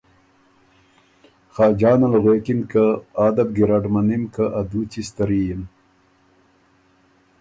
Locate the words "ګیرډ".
3.55-3.83